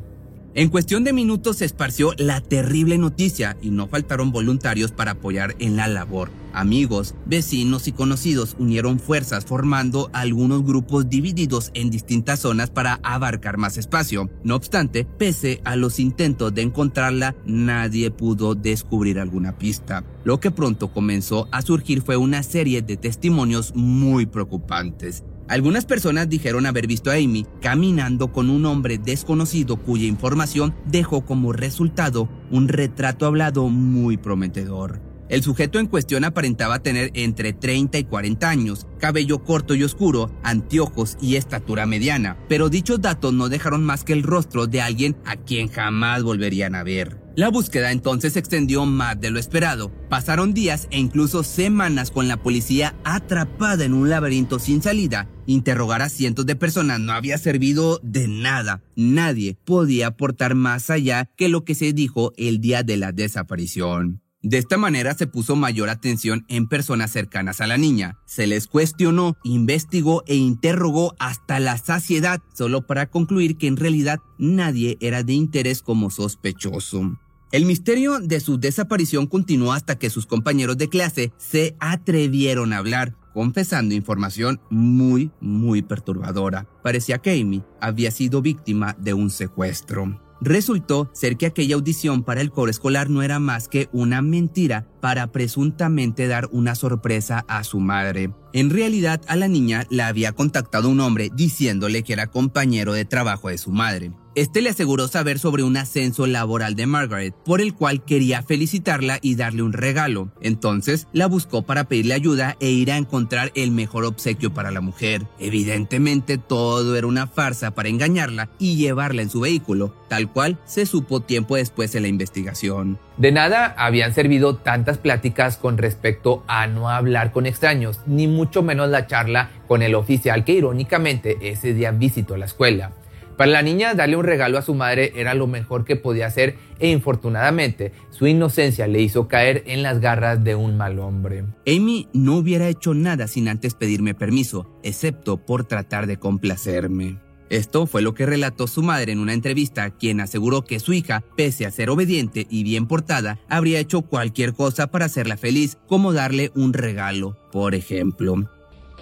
En 0.55 0.71
cuestión 0.71 1.05
de 1.05 1.13
minutos 1.13 1.59
se 1.59 1.67
esparció 1.67 2.15
la 2.17 2.41
terrible 2.41 2.97
noticia 2.97 3.57
y 3.61 3.71
no 3.71 3.87
faltaron 3.87 4.33
voluntarios 4.33 4.93
para 4.93 5.13
apoyar 5.13 5.55
en 5.59 5.77
la 5.77 5.87
labor. 5.89 6.31
Amigos, 6.55 7.15
vecinos 7.27 7.87
y 7.87 7.93
conocidos 7.93 8.57
unieron 8.59 8.99
fuerzas 8.99 9.45
formando 9.45 10.09
algunos 10.15 10.65
grupos 10.65 11.09
divididos 11.11 11.71
en 11.75 11.91
distintas 11.91 12.41
zonas 12.41 12.71
para 12.71 12.99
abarcar 13.03 13.59
más 13.59 13.77
espacio. 13.77 14.31
No 14.43 14.57
obstante, 14.57 15.05
pese 15.05 15.61
a 15.65 15.77
los 15.77 16.01
intentos 16.01 16.55
de 16.55 16.63
encontrarla, 16.63 17.37
nadie 17.45 18.11
pudo 18.11 18.55
descubrir 18.55 19.21
alguna 19.21 19.59
pista. 19.59 20.03
Lo 20.25 20.41
que 20.41 20.51
pronto 20.51 20.89
comenzó 20.89 21.47
a 21.53 21.61
surgir 21.63 22.01
fue 22.01 22.17
una 22.17 22.43
serie 22.43 22.81
de 22.81 22.97
testimonios 22.97 23.75
muy 23.77 24.25
preocupantes. 24.27 25.23
Algunas 25.49 25.87
personas 25.87 26.29
dijeron 26.29 26.67
haber 26.67 26.87
visto 26.87 27.11
a 27.11 27.15
Amy 27.15 27.47
caminando 27.63 28.33
con 28.33 28.51
un 28.51 28.67
hombre 28.67 28.99
desconocido 28.99 29.79
cuya 29.79 30.05
información 30.05 30.75
dejó 30.85 31.25
como 31.25 31.55
resultado 31.55 32.29
un 32.51 32.69
retrato 32.69 33.25
hablado 33.25 33.69
muy 33.71 34.19
prometedor. 34.19 35.01
El 35.31 35.43
sujeto 35.43 35.79
en 35.79 35.87
cuestión 35.87 36.25
aparentaba 36.25 36.79
tener 36.81 37.11
entre 37.15 37.53
30 37.53 37.99
y 37.99 38.05
40 38.05 38.49
años, 38.49 38.87
cabello 38.99 39.43
corto 39.45 39.75
y 39.75 39.85
oscuro, 39.85 40.31
anteojos 40.43 41.17
y 41.21 41.37
estatura 41.37 41.87
mediana, 41.87 42.39
pero 42.49 42.69
dichos 42.69 43.01
datos 43.01 43.33
no 43.33 43.49
dejaron 43.49 43.85
más 43.85 44.05
que 44.05 44.15
el 44.15 44.23
rostro 44.23 44.67
de 44.67 44.83
alguien 44.83 45.17
a 45.25 45.37
quien 45.37 45.69
jamás 45.69 46.23
volverían 46.23 46.75
a 46.75 46.83
ver. 46.83 47.28
La 47.39 47.51
búsqueda 47.51 47.93
entonces 47.93 48.33
se 48.33 48.41
extendió 48.41 48.85
más 48.85 49.21
de 49.21 49.31
lo 49.31 49.39
esperado. 49.39 49.93
Pasaron 50.09 50.55
días 50.55 50.89
e 50.91 50.99
incluso 50.99 51.45
semanas 51.45 52.11
con 52.11 52.27
la 52.27 52.43
policía 52.43 52.97
atrapada 53.05 53.85
en 53.85 53.93
un 53.93 54.11
laberinto 54.11 54.59
sin 54.59 54.83
salida. 54.83 55.29
Interrogar 55.47 56.03
a 56.03 56.09
cientos 56.09 56.47
de 56.47 56.57
personas 56.57 56.99
no 56.99 57.13
había 57.13 57.39
servido 57.39 58.01
de 58.03 58.27
nada. 58.27 58.83
Nadie 58.97 59.57
podía 59.65 60.09
aportar 60.09 60.57
más 60.57 60.91
allá 60.91 61.31
que 61.37 61.49
lo 61.49 61.65
que 61.65 61.77
se 61.77 61.93
dijo 61.93 62.33
el 62.37 62.61
día 62.61 62.83
de 62.83 62.97
la 62.97 63.13
desaparición. 63.13 64.21
De 64.43 64.59
esta 64.59 64.77
manera 64.77 65.15
se 65.15 65.29
puso 65.29 65.55
mayor 65.55 65.91
atención 65.91 66.45
en 66.49 66.67
personas 66.67 67.13
cercanas 67.13 67.61
a 67.61 67.69
la 67.69 67.79
niña. 67.79 68.19
Se 68.27 68.49
les 68.49 68.67
cuestionó, 68.67 69.37
investigó 69.45 70.25
e 70.27 70.35
interrogó 70.35 71.15
hasta 71.21 71.61
la 71.61 71.79
saciedad, 71.79 72.41
solo 72.53 72.85
para 72.85 73.11
concluir 73.11 73.57
que 73.59 73.69
en 73.69 73.77
realidad 73.77 74.19
nadie 74.39 74.99
era 75.01 75.23
de 75.23 75.35
interés 75.35 75.83
como 75.83 76.11
sospechoso. 76.11 77.17
El 77.51 77.65
misterio 77.65 78.19
de 78.19 78.41
su 78.41 78.59
desaparición 78.59 79.27
continuó 79.27 79.73
hasta 79.73 79.99
que 79.99 80.11
sus 80.11 80.27
compañeros 80.27 80.77
de 80.77 80.91
clase 80.91 81.33
se 81.39 81.77
atrevieron 81.81 82.75
a 82.75 82.77
hablar, 82.77 83.15
confesando 83.33 83.95
información 83.95 84.61
muy, 84.69 85.31
muy 85.41 85.81
perturbadora. 85.81 86.67
Parecía 86.83 87.19
que 87.19 87.41
Amy 87.41 87.63
había 87.81 88.11
sido 88.11 88.43
víctima 88.43 88.97
de 88.99 89.15
un 89.15 89.31
secuestro. 89.31 90.21
Resultó 90.43 91.11
ser 91.15 91.39
que 91.39 91.47
aquella 91.47 91.77
audición 91.77 92.23
para 92.23 92.43
el 92.43 92.51
coro 92.51 92.71
escolar 92.71 93.09
no 93.09 93.23
era 93.23 93.39
más 93.39 93.67
que 93.67 93.89
una 93.93 94.21
mentira 94.21 94.87
para 95.01 95.29
presuntamente 95.29 96.27
dar 96.27 96.49
una 96.53 96.75
sorpresa 96.75 97.45
a 97.49 97.65
su 97.65 97.81
madre. 97.81 98.31
En 98.53 98.71
realidad 98.71 99.21
a 99.29 99.37
la 99.37 99.49
niña 99.49 99.87
la 99.91 100.07
había 100.07 100.33
contactado 100.33 100.89
un 100.89 101.01
hombre 101.01 101.31
diciéndole 101.35 102.03
que 102.03 102.15
era 102.15 102.29
compañero 102.29 102.93
de 102.93 103.05
trabajo 103.05 103.49
de 103.49 103.59
su 103.59 103.71
madre. 103.71 104.13
Este 104.39 104.63
le 104.63 104.71
aseguró 104.71 105.09
saber 105.09 105.41
sobre 105.41 105.65
un 105.65 105.77
ascenso 105.77 106.25
laboral 106.29 106.77
de 106.77 106.87
Margaret, 106.87 107.35
por 107.45 107.61
el 107.61 107.75
cual 107.75 108.05
quería 108.05 108.45
felicitarla 108.45 109.19
y 109.21 109.35
darle 109.35 109.63
un 109.63 109.73
regalo. 109.73 110.31
Entonces 110.41 111.09
la 111.13 111.27
buscó 111.27 111.63
para 111.63 111.89
pedirle 111.89 112.15
ayuda 112.15 112.57
e 112.61 112.71
ir 112.71 112.93
a 112.93 112.99
encontrar 112.99 113.51
el 113.57 113.73
mejor 113.73 114.05
obsequio 114.05 114.55
para 114.55 114.71
la 114.71 114.81
mujer. 114.81 115.27
Evidentemente 115.41 116.39
todo 116.39 116.95
era 116.95 117.09
una 117.09 117.27
farsa 117.27 117.73
para 117.73 117.89
engañarla 117.89 118.49
y 118.61 118.77
llevarla 118.77 119.23
en 119.23 119.31
su 119.31 119.41
vehículo, 119.41 119.93
tal 120.09 120.31
cual 120.31 120.57
se 120.67 120.87
supo 120.87 121.21
tiempo 121.21 121.57
después 121.57 121.91
de 121.93 122.01
la 122.01 122.07
investigación. 122.07 123.01
De 123.17 123.33
nada 123.33 123.75
habían 123.77 124.15
servido 124.15 124.55
tantas 124.55 124.88
pláticas 124.97 125.59
con 125.59 125.77
respecto 125.77 126.45
a 126.49 126.67
no 126.67 126.89
hablar 126.89 127.33
con 127.33 127.45
extraños, 127.45 128.01
ni 128.07 128.27
mucho 128.27 128.63
menos 128.63 128.89
la 128.89 129.07
charla 129.07 129.51
con 129.67 129.83
el 129.83 129.95
oficial 129.95 130.45
que 130.45 130.53
irónicamente 130.53 131.37
ese 131.43 131.75
día 131.75 131.91
visitó 131.91 132.39
la 132.39 132.47
escuela. 132.47 132.93
Para 133.39 133.53
la 133.53 133.63
niña 133.63 133.95
darle 133.95 134.17
un 134.17 134.25
regalo 134.25 134.59
a 134.59 134.63
su 134.63 134.75
madre 134.75 135.13
era 135.15 135.33
lo 135.33 135.47
mejor 135.47 135.85
que 135.85 135.95
podía 135.95 136.27
hacer 136.27 136.57
e 136.81 136.91
infortunadamente 136.91 137.93
su 138.11 138.27
inocencia 138.27 138.89
le 138.89 139.01
hizo 139.01 139.29
caer 139.29 139.63
en 139.67 139.85
las 139.85 140.01
garras 140.01 140.43
de 140.43 140.57
un 140.57 140.77
mal 140.77 140.99
hombre. 140.99 141.45
Amy 141.65 142.09
no 142.13 142.37
hubiera 142.37 142.67
hecho 142.67 142.95
nada 142.95 143.29
sin 143.29 143.47
antes 143.47 143.75
pedirme 143.75 144.15
permiso, 144.15 144.81
excepto 144.83 145.37
por 145.37 145.65
tratar 145.67 146.09
de 146.09 146.17
complacerme. 146.17 147.28
Esto 147.51 147.87
fue 147.87 148.03
lo 148.03 148.15
que 148.15 148.27
relató 148.27 148.67
su 148.67 148.83
madre 148.83 149.13
en 149.13 149.19
una 149.19 149.33
entrevista, 149.33 149.91
quien 149.91 150.21
aseguró 150.21 150.65
que 150.65 150.81
su 150.81 150.93
hija, 150.93 151.23
pese 151.37 151.65
a 151.67 151.71
ser 151.71 151.91
obediente 151.91 152.47
y 152.51 152.63
bien 152.63 152.87
portada, 152.87 153.39
habría 153.49 153.81
hecho 153.81 154.03
cualquier 154.03 154.55
cosa 154.55 154.89
para 154.89 155.07
hacerla 155.07 155.37
feliz, 155.37 155.79
como 155.87 156.13
darle 156.13 156.53
un 156.55 156.73
regalo, 156.73 157.37
por 157.51 157.75
ejemplo. 157.75 158.35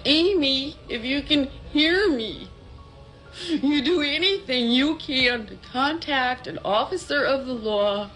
Amy, 0.05 0.75
if 0.87 1.03
you 1.03 1.21
can 1.27 1.49
hear 1.73 2.09
me. 2.09 2.47
You 3.61 3.83
do 3.83 4.01
anything 4.01 4.71
you 4.71 4.97
can 4.97 5.45
to 5.45 5.55
contact 5.71 6.47
an 6.47 6.57
officer 6.63 7.23
of 7.23 7.45
the 7.45 7.53
law 7.53 8.09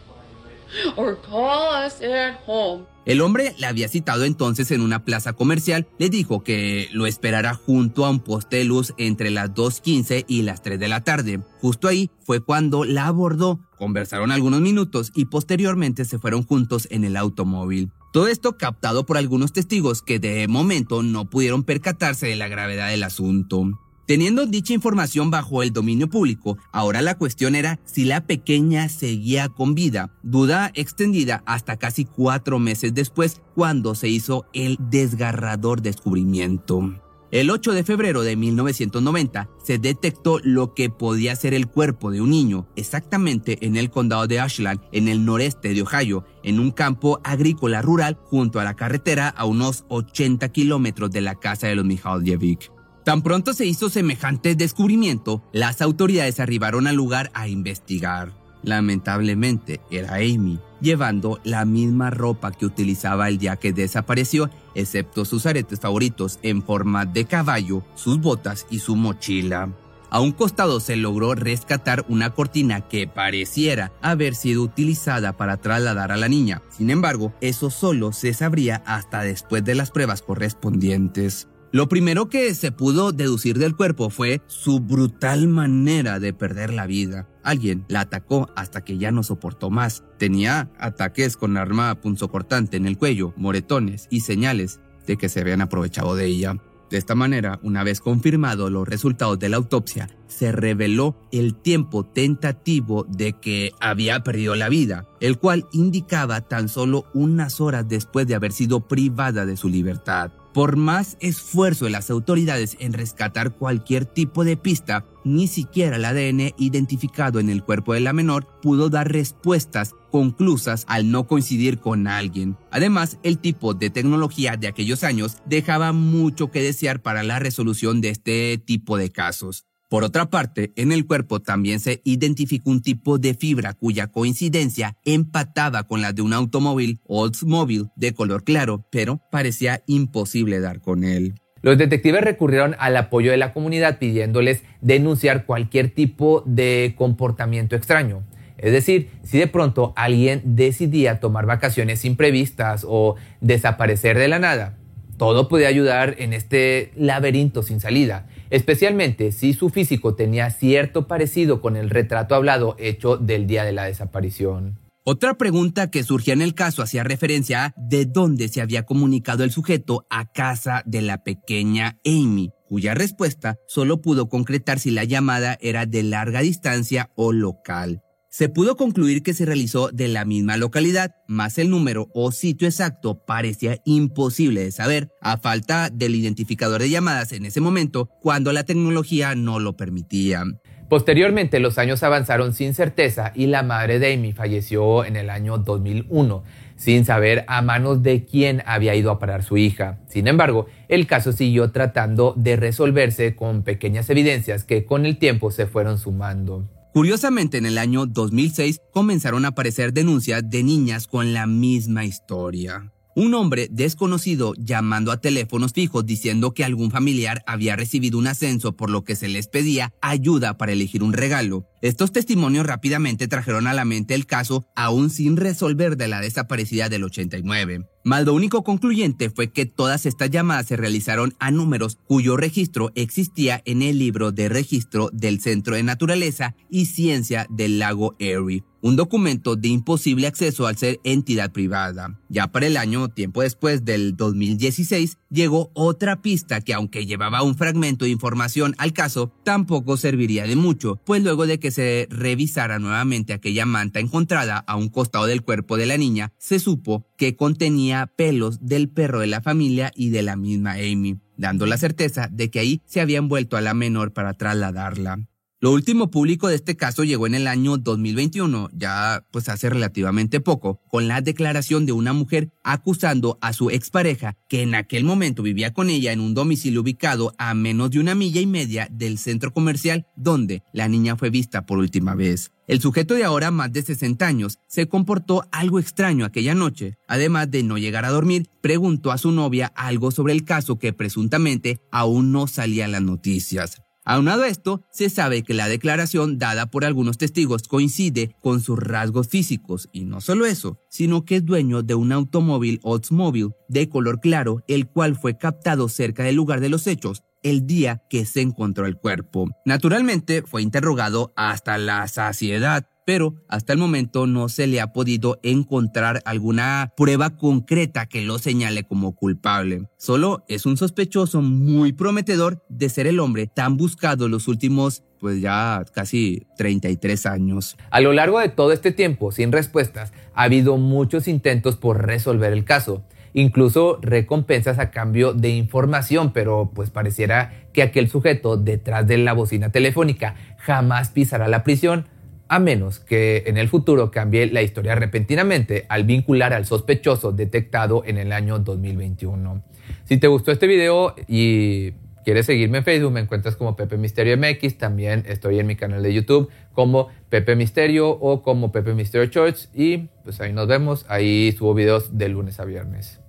or 0.97 1.15
call 1.15 1.69
us 1.73 2.01
at 2.01 2.37
home. 2.45 2.87
El 3.05 3.21
hombre 3.21 3.55
la 3.57 3.69
había 3.69 3.87
citado 3.87 4.25
entonces 4.25 4.69
en 4.69 4.81
una 4.81 5.03
plaza 5.03 5.33
comercial, 5.33 5.87
le 5.97 6.09
dijo 6.09 6.43
que 6.43 6.87
lo 6.93 7.07
esperara 7.07 7.55
junto 7.55 8.05
a 8.05 8.11
un 8.11 8.19
poste 8.19 8.57
de 8.57 8.65
luz 8.65 8.93
entre 8.97 9.31
las 9.31 9.49
2.15 9.51 10.25
y 10.27 10.43
las 10.43 10.61
3 10.61 10.79
de 10.79 10.87
la 10.87 11.03
tarde. 11.03 11.41
Justo 11.61 11.87
ahí 11.87 12.11
fue 12.23 12.41
cuando 12.41 12.83
la 12.83 13.07
abordó, 13.07 13.59
conversaron 13.77 14.31
algunos 14.31 14.61
minutos 14.61 15.11
y 15.15 15.25
posteriormente 15.25 16.05
se 16.05 16.19
fueron 16.19 16.43
juntos 16.43 16.87
en 16.91 17.03
el 17.03 17.17
automóvil. 17.17 17.91
Todo 18.13 18.27
esto 18.27 18.57
captado 18.57 19.05
por 19.05 19.17
algunos 19.17 19.53
testigos 19.53 20.01
que 20.01 20.19
de 20.19 20.47
momento 20.47 21.01
no 21.01 21.29
pudieron 21.29 21.63
percatarse 21.63 22.27
de 22.27 22.35
la 22.35 22.49
gravedad 22.49 22.89
del 22.89 23.03
asunto. 23.03 23.79
Teniendo 24.11 24.45
dicha 24.45 24.73
información 24.73 25.31
bajo 25.31 25.63
el 25.63 25.71
dominio 25.71 26.09
público, 26.09 26.57
ahora 26.73 27.01
la 27.01 27.17
cuestión 27.17 27.55
era 27.55 27.79
si 27.85 28.03
la 28.03 28.25
pequeña 28.25 28.89
seguía 28.89 29.47
con 29.47 29.73
vida, 29.73 30.11
duda 30.21 30.69
extendida 30.73 31.43
hasta 31.45 31.77
casi 31.77 32.03
cuatro 32.03 32.59
meses 32.59 32.93
después, 32.93 33.41
cuando 33.55 33.95
se 33.95 34.09
hizo 34.09 34.45
el 34.51 34.77
desgarrador 34.89 35.81
descubrimiento. 35.81 36.93
El 37.31 37.49
8 37.49 37.71
de 37.71 37.85
febrero 37.85 38.23
de 38.23 38.35
1990 38.35 39.49
se 39.63 39.77
detectó 39.77 40.39
lo 40.43 40.73
que 40.73 40.89
podía 40.89 41.33
ser 41.37 41.53
el 41.53 41.67
cuerpo 41.67 42.11
de 42.11 42.19
un 42.19 42.31
niño, 42.31 42.67
exactamente 42.75 43.65
en 43.65 43.77
el 43.77 43.89
condado 43.89 44.27
de 44.27 44.41
Ashland, 44.41 44.81
en 44.91 45.07
el 45.07 45.23
noreste 45.23 45.73
de 45.73 45.83
Ohio, 45.83 46.25
en 46.43 46.59
un 46.59 46.71
campo 46.71 47.21
agrícola 47.23 47.81
rural 47.81 48.17
junto 48.25 48.59
a 48.59 48.65
la 48.65 48.75
carretera 48.75 49.29
a 49.29 49.45
unos 49.45 49.85
80 49.87 50.49
kilómetros 50.49 51.11
de 51.11 51.21
la 51.21 51.35
casa 51.35 51.67
de 51.67 51.75
los 51.75 51.85
Mikhailovich. 51.85 52.71
Tan 53.03 53.23
pronto 53.23 53.53
se 53.53 53.65
hizo 53.65 53.89
semejante 53.89 54.55
descubrimiento, 54.55 55.43
las 55.51 55.81
autoridades 55.81 56.39
arribaron 56.39 56.85
al 56.85 56.95
lugar 56.95 57.31
a 57.33 57.47
investigar. 57.47 58.33
Lamentablemente 58.63 59.81
era 59.89 60.15
Amy, 60.15 60.59
llevando 60.81 61.39
la 61.43 61.65
misma 61.65 62.11
ropa 62.11 62.51
que 62.51 62.67
utilizaba 62.67 63.27
el 63.27 63.39
día 63.39 63.55
que 63.55 63.73
desapareció, 63.73 64.51
excepto 64.75 65.25
sus 65.25 65.47
aretes 65.47 65.79
favoritos 65.79 66.37
en 66.43 66.61
forma 66.61 67.05
de 67.07 67.25
caballo, 67.25 67.83
sus 67.95 68.19
botas 68.19 68.67
y 68.69 68.79
su 68.79 68.95
mochila. 68.95 69.69
A 70.11 70.19
un 70.19 70.33
costado 70.33 70.81
se 70.81 70.97
logró 70.97 71.35
rescatar 71.35 72.05
una 72.09 72.31
cortina 72.31 72.81
que 72.81 73.07
pareciera 73.07 73.93
haber 74.01 74.35
sido 74.35 74.61
utilizada 74.61 75.37
para 75.37 75.55
trasladar 75.57 76.11
a 76.11 76.17
la 76.17 76.27
niña. 76.27 76.61
Sin 76.69 76.89
embargo, 76.89 77.33
eso 77.39 77.69
solo 77.69 78.11
se 78.11 78.33
sabría 78.33 78.83
hasta 78.85 79.21
después 79.21 79.63
de 79.63 79.73
las 79.73 79.89
pruebas 79.89 80.21
correspondientes. 80.21 81.47
Lo 81.73 81.87
primero 81.87 82.27
que 82.27 82.53
se 82.53 82.73
pudo 82.73 83.13
deducir 83.13 83.57
del 83.57 83.77
cuerpo 83.77 84.09
fue 84.09 84.41
su 84.47 84.81
brutal 84.81 85.47
manera 85.47 86.19
de 86.19 86.33
perder 86.33 86.73
la 86.73 86.85
vida. 86.85 87.29
Alguien 87.43 87.85
la 87.87 88.01
atacó 88.01 88.49
hasta 88.57 88.83
que 88.83 88.97
ya 88.97 89.13
no 89.13 89.23
soportó 89.23 89.69
más. 89.69 90.03
Tenía 90.17 90.69
ataques 90.77 91.37
con 91.37 91.55
arma 91.55 91.95
punzocortante 92.01 92.75
en 92.75 92.87
el 92.87 92.97
cuello, 92.97 93.33
moretones 93.37 94.07
y 94.09 94.19
señales 94.19 94.81
de 95.07 95.15
que 95.15 95.29
se 95.29 95.39
habían 95.39 95.61
aprovechado 95.61 96.13
de 96.15 96.25
ella. 96.25 96.57
De 96.89 96.97
esta 96.97 97.15
manera, 97.15 97.57
una 97.63 97.85
vez 97.85 98.01
confirmados 98.01 98.69
los 98.69 98.85
resultados 98.85 99.39
de 99.39 99.47
la 99.47 99.55
autopsia, 99.55 100.09
se 100.27 100.51
reveló 100.51 101.15
el 101.31 101.55
tiempo 101.55 102.03
tentativo 102.05 103.05
de 103.07 103.31
que 103.39 103.71
había 103.79 104.25
perdido 104.25 104.55
la 104.55 104.67
vida, 104.67 105.07
el 105.21 105.37
cual 105.37 105.65
indicaba 105.71 106.41
tan 106.41 106.67
solo 106.67 107.05
unas 107.13 107.61
horas 107.61 107.87
después 107.87 108.27
de 108.27 108.35
haber 108.35 108.51
sido 108.51 108.89
privada 108.89 109.45
de 109.45 109.55
su 109.55 109.69
libertad. 109.69 110.33
Por 110.53 110.75
más 110.75 111.15
esfuerzo 111.21 111.85
de 111.85 111.91
las 111.91 112.09
autoridades 112.09 112.75
en 112.79 112.91
rescatar 112.91 113.51
cualquier 113.55 114.05
tipo 114.05 114.43
de 114.43 114.57
pista, 114.57 115.05
ni 115.23 115.47
siquiera 115.47 115.95
el 115.95 116.03
ADN 116.03 116.53
identificado 116.57 117.39
en 117.39 117.49
el 117.49 117.63
cuerpo 117.63 117.93
de 117.93 118.01
la 118.01 118.11
menor 118.11 118.47
pudo 118.61 118.89
dar 118.89 119.09
respuestas 119.09 119.93
conclusas 120.11 120.83
al 120.87 121.09
no 121.09 121.25
coincidir 121.25 121.79
con 121.79 122.05
alguien. 122.05 122.57
Además, 122.69 123.17
el 123.23 123.39
tipo 123.39 123.73
de 123.73 123.89
tecnología 123.89 124.57
de 124.57 124.67
aquellos 124.67 125.05
años 125.05 125.37
dejaba 125.45 125.93
mucho 125.93 126.51
que 126.51 126.61
desear 126.61 127.01
para 127.01 127.23
la 127.23 127.39
resolución 127.39 128.01
de 128.01 128.09
este 128.09 128.57
tipo 128.57 128.97
de 128.97 129.09
casos. 129.09 129.65
Por 129.91 130.05
otra 130.05 130.27
parte, 130.27 130.71
en 130.77 130.93
el 130.93 131.05
cuerpo 131.05 131.41
también 131.41 131.81
se 131.81 131.99
identificó 132.05 132.69
un 132.69 132.81
tipo 132.81 133.17
de 133.17 133.33
fibra 133.33 133.73
cuya 133.73 134.07
coincidencia 134.07 134.95
empataba 135.03 135.83
con 135.83 136.01
la 136.01 136.13
de 136.13 136.21
un 136.21 136.31
automóvil 136.31 137.01
Oldsmobile 137.07 137.89
de 137.97 138.13
color 138.13 138.45
claro, 138.45 138.85
pero 138.89 139.19
parecía 139.29 139.83
imposible 139.87 140.61
dar 140.61 140.79
con 140.79 141.03
él. 141.03 141.33
Los 141.61 141.77
detectives 141.77 142.21
recurrieron 142.21 142.73
al 142.79 142.95
apoyo 142.95 143.31
de 143.31 143.37
la 143.37 143.51
comunidad 143.51 143.99
pidiéndoles 143.99 144.63
denunciar 144.79 145.45
cualquier 145.45 145.89
tipo 145.89 146.41
de 146.45 146.93
comportamiento 146.97 147.75
extraño. 147.75 148.23
Es 148.57 148.71
decir, 148.71 149.09
si 149.23 149.39
de 149.39 149.47
pronto 149.47 149.91
alguien 149.97 150.41
decidía 150.55 151.19
tomar 151.19 151.45
vacaciones 151.45 152.05
imprevistas 152.05 152.85
o 152.87 153.17
desaparecer 153.41 154.17
de 154.17 154.29
la 154.29 154.39
nada, 154.39 154.77
todo 155.17 155.49
podía 155.49 155.67
ayudar 155.67 156.15
en 156.17 156.31
este 156.31 156.93
laberinto 156.95 157.61
sin 157.61 157.81
salida 157.81 158.27
especialmente 158.51 159.31
si 159.31 159.53
su 159.53 159.69
físico 159.69 160.13
tenía 160.13 160.51
cierto 160.51 161.07
parecido 161.07 161.61
con 161.61 161.75
el 161.75 161.89
retrato 161.89 162.35
hablado 162.35 162.75
hecho 162.77 163.17
del 163.17 163.47
día 163.47 163.63
de 163.63 163.71
la 163.71 163.85
desaparición. 163.85 164.77
Otra 165.03 165.33
pregunta 165.35 165.89
que 165.89 166.03
surgía 166.03 166.35
en 166.35 166.43
el 166.43 166.53
caso 166.53 166.83
hacía 166.83 167.03
referencia 167.03 167.65
a 167.65 167.73
de 167.75 168.05
dónde 168.05 168.49
se 168.49 168.61
había 168.61 168.83
comunicado 168.83 169.43
el 169.43 169.49
sujeto 169.49 170.05
a 170.11 170.31
casa 170.31 170.83
de 170.85 171.01
la 171.01 171.23
pequeña 171.23 171.97
Amy, 172.05 172.51
cuya 172.67 172.93
respuesta 172.93 173.57
solo 173.67 173.99
pudo 174.01 174.29
concretar 174.29 174.77
si 174.77 174.91
la 174.91 175.03
llamada 175.03 175.57
era 175.59 175.87
de 175.87 176.03
larga 176.03 176.41
distancia 176.41 177.09
o 177.15 177.33
local. 177.33 178.03
Se 178.33 178.47
pudo 178.47 178.77
concluir 178.77 179.23
que 179.23 179.33
se 179.33 179.45
realizó 179.45 179.89
de 179.89 180.07
la 180.07 180.23
misma 180.23 180.55
localidad, 180.55 181.17
más 181.27 181.57
el 181.57 181.69
número 181.69 182.07
o 182.13 182.31
sitio 182.31 182.65
exacto 182.65 183.25
parecía 183.25 183.81
imposible 183.83 184.63
de 184.63 184.71
saber, 184.71 185.09
a 185.19 185.37
falta 185.37 185.89
del 185.89 186.15
identificador 186.15 186.79
de 186.79 186.89
llamadas 186.89 187.33
en 187.33 187.45
ese 187.45 187.59
momento, 187.59 188.07
cuando 188.21 188.53
la 188.53 188.63
tecnología 188.63 189.35
no 189.35 189.59
lo 189.59 189.75
permitía. 189.75 190.45
Posteriormente, 190.87 191.59
los 191.59 191.77
años 191.77 192.03
avanzaron 192.03 192.53
sin 192.53 192.73
certeza 192.73 193.33
y 193.35 193.47
la 193.47 193.63
madre 193.63 193.99
de 193.99 194.13
Amy 194.13 194.31
falleció 194.31 195.03
en 195.03 195.17
el 195.17 195.29
año 195.29 195.57
2001, 195.57 196.43
sin 196.77 197.03
saber 197.03 197.43
a 197.49 197.61
manos 197.61 198.01
de 198.01 198.23
quién 198.23 198.63
había 198.65 198.95
ido 198.95 199.11
a 199.11 199.19
parar 199.19 199.43
su 199.43 199.57
hija. 199.57 199.99
Sin 200.07 200.29
embargo, 200.29 200.67
el 200.87 201.05
caso 201.05 201.33
siguió 201.33 201.71
tratando 201.71 202.33
de 202.37 202.55
resolverse 202.55 203.35
con 203.35 203.63
pequeñas 203.63 204.09
evidencias 204.09 204.63
que 204.63 204.85
con 204.85 205.05
el 205.05 205.17
tiempo 205.17 205.51
se 205.51 205.67
fueron 205.67 205.97
sumando. 205.97 206.69
Curiosamente, 206.93 207.57
en 207.57 207.65
el 207.65 207.77
año 207.77 208.05
2006 208.05 208.81
comenzaron 208.91 209.45
a 209.45 209.49
aparecer 209.49 209.93
denuncias 209.93 210.49
de 210.49 210.61
niñas 210.61 211.07
con 211.07 211.33
la 211.33 211.47
misma 211.47 212.03
historia. 212.03 212.91
Un 213.15 213.33
hombre 213.33 213.69
desconocido 213.71 214.53
llamando 214.57 215.13
a 215.13 215.21
teléfonos 215.21 215.71
fijos 215.71 216.05
diciendo 216.05 216.53
que 216.53 216.65
algún 216.65 216.91
familiar 216.91 217.43
había 217.45 217.77
recibido 217.77 218.17
un 218.17 218.27
ascenso 218.27 218.75
por 218.75 218.89
lo 218.89 219.05
que 219.05 219.15
se 219.15 219.29
les 219.29 219.47
pedía 219.47 219.93
ayuda 220.01 220.57
para 220.57 220.73
elegir 220.73 221.01
un 221.01 221.13
regalo. 221.13 221.65
Estos 221.81 222.11
testimonios 222.11 222.67
rápidamente 222.67 223.27
trajeron 223.27 223.65
a 223.65 223.73
la 223.73 223.85
mente 223.85 224.13
el 224.13 224.27
caso 224.27 224.67
aún 224.75 225.09
sin 225.09 225.35
resolver 225.35 225.97
de 225.97 226.07
la 226.07 226.21
desaparecida 226.21 226.89
del 226.89 227.05
89. 227.05 227.87
Mas 228.03 228.25
lo 228.25 228.33
único 228.33 228.63
concluyente 228.63 229.29
fue 229.29 229.51
que 229.51 229.65
todas 229.65 230.05
estas 230.05 230.29
llamadas 230.29 230.67
se 230.67 230.77
realizaron 230.77 231.33
a 231.39 231.51
números 231.51 231.97
cuyo 232.05 232.37
registro 232.37 232.91
existía 232.95 233.61
en 233.65 233.81
el 233.81 233.97
libro 233.97 234.31
de 234.31 234.49
registro 234.49 235.09
del 235.11 235.39
Centro 235.39 235.75
de 235.75 235.83
Naturaleza 235.83 236.55
y 236.69 236.85
Ciencia 236.85 237.47
del 237.49 237.79
lago 237.79 238.15
Erie, 238.19 238.63
un 238.81 238.95
documento 238.95 239.55
de 239.55 239.67
imposible 239.67 240.27
acceso 240.27 240.65
al 240.65 240.77
ser 240.77 240.99
entidad 241.03 241.51
privada. 241.51 242.19
Ya 242.29 242.51
para 242.51 242.67
el 242.67 242.77
año, 242.77 243.09
tiempo 243.09 243.41
después 243.41 243.85
del 243.85 244.15
2016, 244.15 245.17
llegó 245.29 245.71
otra 245.73 246.21
pista 246.21 246.61
que 246.61 246.73
aunque 246.73 247.05
llevaba 247.05 247.43
un 247.43 247.55
fragmento 247.55 248.05
de 248.05 248.11
información 248.11 248.73
al 248.79 248.93
caso, 248.93 249.31
tampoco 249.43 249.97
serviría 249.97 250.47
de 250.47 250.55
mucho, 250.55 250.99
pues 251.05 251.23
luego 251.23 251.45
de 251.45 251.59
que 251.59 251.70
se 251.71 252.07
revisara 252.09 252.79
nuevamente 252.79 253.33
aquella 253.33 253.65
manta 253.65 253.99
encontrada 253.99 254.57
a 254.57 254.75
un 254.75 254.89
costado 254.89 255.25
del 255.25 255.41
cuerpo 255.41 255.77
de 255.77 255.85
la 255.85 255.97
niña, 255.97 256.31
se 256.37 256.59
supo 256.59 257.07
que 257.17 257.35
contenía 257.35 258.07
pelos 258.15 258.59
del 258.61 258.89
perro 258.89 259.19
de 259.19 259.27
la 259.27 259.41
familia 259.41 259.91
y 259.95 260.09
de 260.09 260.21
la 260.21 260.35
misma 260.35 260.73
Amy, 260.73 261.19
dando 261.37 261.65
la 261.65 261.77
certeza 261.77 262.27
de 262.31 262.51
que 262.51 262.59
ahí 262.59 262.81
se 262.85 263.01
había 263.01 263.17
envuelto 263.17 263.57
a 263.57 263.61
la 263.61 263.73
menor 263.73 264.13
para 264.13 264.33
trasladarla. 264.33 265.27
Lo 265.63 265.71
último 265.71 266.09
público 266.09 266.47
de 266.47 266.55
este 266.55 266.75
caso 266.75 267.03
llegó 267.03 267.27
en 267.27 267.35
el 267.35 267.45
año 267.45 267.77
2021, 267.77 268.71
ya 268.73 269.23
pues 269.29 269.47
hace 269.47 269.69
relativamente 269.69 270.39
poco, 270.39 270.81
con 270.89 271.07
la 271.07 271.21
declaración 271.21 271.85
de 271.85 271.91
una 271.91 272.13
mujer 272.13 272.49
acusando 272.63 273.37
a 273.41 273.53
su 273.53 273.69
expareja, 273.69 274.35
que 274.49 274.63
en 274.63 274.73
aquel 274.73 275.03
momento 275.03 275.43
vivía 275.43 275.71
con 275.71 275.91
ella 275.91 276.13
en 276.13 276.19
un 276.19 276.33
domicilio 276.33 276.81
ubicado 276.81 277.35
a 277.37 277.53
menos 277.53 277.91
de 277.91 277.99
una 277.99 278.15
milla 278.15 278.41
y 278.41 278.47
media 278.47 278.87
del 278.89 279.19
centro 279.19 279.53
comercial 279.53 280.07
donde 280.15 280.63
la 280.73 280.87
niña 280.87 281.15
fue 281.15 281.29
vista 281.29 281.67
por 281.67 281.77
última 281.77 282.15
vez. 282.15 282.49
El 282.67 282.81
sujeto 282.81 283.13
de 283.13 283.23
ahora 283.23 283.51
más 283.51 283.71
de 283.71 283.83
60 283.83 284.25
años 284.25 284.57
se 284.67 284.87
comportó 284.87 285.43
algo 285.51 285.77
extraño 285.77 286.25
aquella 286.25 286.55
noche. 286.55 286.95
Además 287.07 287.51
de 287.51 287.61
no 287.61 287.77
llegar 287.77 288.05
a 288.05 288.09
dormir, 288.09 288.47
preguntó 288.61 289.11
a 289.11 289.19
su 289.19 289.31
novia 289.31 289.71
algo 289.75 290.09
sobre 290.09 290.33
el 290.33 290.43
caso 290.43 290.79
que 290.79 290.91
presuntamente 290.91 291.81
aún 291.91 292.31
no 292.31 292.47
salía 292.47 292.85
en 292.85 292.93
las 292.93 293.03
noticias. 293.03 293.83
Aunado 294.11 294.43
a 294.43 294.49
esto, 294.49 294.83
se 294.91 295.09
sabe 295.09 295.41
que 295.41 295.53
la 295.53 295.69
declaración 295.69 296.37
dada 296.37 296.65
por 296.65 296.83
algunos 296.83 297.17
testigos 297.17 297.63
coincide 297.69 298.35
con 298.41 298.59
sus 298.59 298.77
rasgos 298.77 299.29
físicos 299.29 299.87
y 299.93 300.03
no 300.03 300.19
solo 300.19 300.45
eso, 300.45 300.81
sino 300.89 301.23
que 301.23 301.37
es 301.37 301.45
dueño 301.45 301.81
de 301.81 301.95
un 301.95 302.11
automóvil 302.11 302.81
Oldsmobile 302.83 303.55
de 303.69 303.87
color 303.87 304.19
claro, 304.19 304.65
el 304.67 304.89
cual 304.89 305.15
fue 305.15 305.37
captado 305.37 305.87
cerca 305.87 306.23
del 306.23 306.35
lugar 306.35 306.59
de 306.59 306.67
los 306.67 306.87
hechos 306.87 307.23
el 307.41 307.65
día 307.65 308.03
que 308.09 308.25
se 308.25 308.41
encontró 308.41 308.85
el 308.85 308.97
cuerpo. 308.97 309.49
Naturalmente 309.65 310.41
fue 310.41 310.61
interrogado 310.61 311.31
hasta 311.37 311.77
la 311.77 312.05
saciedad 312.09 312.87
pero 313.11 313.35
hasta 313.49 313.73
el 313.73 313.79
momento 313.79 314.25
no 314.25 314.47
se 314.47 314.67
le 314.67 314.79
ha 314.79 314.93
podido 314.93 315.37
encontrar 315.43 316.21
alguna 316.23 316.93
prueba 316.95 317.31
concreta 317.31 318.05
que 318.05 318.21
lo 318.21 318.39
señale 318.39 318.85
como 318.85 319.15
culpable. 319.15 319.89
Solo 319.97 320.45
es 320.47 320.65
un 320.65 320.77
sospechoso 320.77 321.41
muy 321.41 321.91
prometedor 321.91 322.63
de 322.69 322.87
ser 322.87 323.07
el 323.07 323.19
hombre 323.19 323.47
tan 323.47 323.75
buscado 323.75 324.29
los 324.29 324.47
últimos 324.47 325.03
pues 325.19 325.41
ya 325.41 325.83
casi 325.93 326.47
33 326.55 327.25
años. 327.25 327.75
A 327.89 327.99
lo 327.99 328.13
largo 328.13 328.39
de 328.39 328.47
todo 328.47 328.71
este 328.71 328.93
tiempo, 328.93 329.33
sin 329.33 329.51
respuestas, 329.51 330.13
ha 330.33 330.43
habido 330.43 330.77
muchos 330.77 331.27
intentos 331.27 331.75
por 331.75 332.05
resolver 332.05 332.53
el 332.53 332.63
caso 332.63 333.03
incluso 333.33 333.97
recompensas 334.01 334.77
a 334.77 334.91
cambio 334.91 335.33
de 335.33 335.49
información, 335.49 336.33
pero 336.33 336.71
pues 336.73 336.89
pareciera 336.89 337.53
que 337.71 337.81
aquel 337.81 338.09
sujeto 338.09 338.57
detrás 338.57 339.07
de 339.07 339.17
la 339.17 339.31
bocina 339.31 339.69
telefónica 339.69 340.35
jamás 340.57 341.11
pisará 341.11 341.47
la 341.47 341.63
prisión 341.63 342.07
a 342.51 342.59
menos 342.59 342.99
que 342.99 343.43
en 343.45 343.55
el 343.55 343.69
futuro 343.69 344.11
cambie 344.11 344.45
la 344.47 344.61
historia 344.61 344.93
repentinamente 344.93 345.85
al 345.87 346.03
vincular 346.03 346.51
al 346.51 346.65
sospechoso 346.65 347.31
detectado 347.31 348.03
en 348.05 348.17
el 348.17 348.33
año 348.33 348.59
2021. 348.59 349.63
Si 350.03 350.17
te 350.17 350.27
gustó 350.27 350.51
este 350.51 350.67
video 350.67 351.15
y 351.29 351.93
quieres 352.25 352.47
seguirme 352.47 352.79
en 352.79 352.83
Facebook, 352.83 353.13
me 353.13 353.21
encuentras 353.21 353.55
como 353.55 353.77
Pepe 353.77 353.95
Misterio 353.95 354.37
MX, 354.37 354.77
también 354.77 355.23
estoy 355.29 355.59
en 355.59 355.67
mi 355.67 355.77
canal 355.77 356.03
de 356.03 356.13
YouTube 356.13 356.49
como 356.73 357.07
Pepe 357.29 357.55
Misterio 357.55 358.09
o 358.09 358.41
como 358.41 358.73
Pepe 358.73 358.95
Misterio 358.95 359.27
Church 359.27 359.69
y 359.73 360.09
pues 360.25 360.41
ahí 360.41 360.51
nos 360.51 360.67
vemos, 360.67 361.05
ahí 361.07 361.55
subo 361.57 361.73
videos 361.73 362.17
de 362.17 362.27
lunes 362.27 362.59
a 362.59 362.65
viernes. 362.65 363.21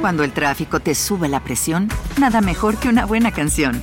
Cuando 0.00 0.22
el 0.22 0.30
tráfico 0.32 0.78
te 0.78 0.94
sube 0.94 1.28
la 1.28 1.40
presión, 1.40 1.88
nada 2.18 2.40
mejor 2.40 2.76
que 2.78 2.88
una 2.88 3.06
buena 3.06 3.32
canción. 3.32 3.82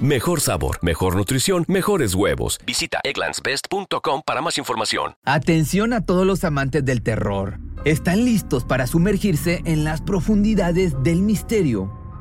Mejor 0.00 0.40
sabor, 0.40 0.78
mejor 0.80 1.16
nutrición, 1.16 1.64
mejores 1.66 2.14
huevos. 2.14 2.60
Visita 2.64 3.00
egglandsbest.com 3.02 4.22
para 4.24 4.40
más 4.40 4.56
información. 4.56 5.14
Atención 5.24 5.92
a 5.92 6.04
todos 6.04 6.24
los 6.24 6.44
amantes 6.44 6.84
del 6.84 7.02
terror. 7.02 7.58
¿Están 7.84 8.24
listos 8.24 8.64
para 8.64 8.86
sumergirse 8.86 9.60
en 9.64 9.82
las 9.82 10.00
profundidades 10.00 10.94
del 11.02 11.22
misterio? 11.22 11.97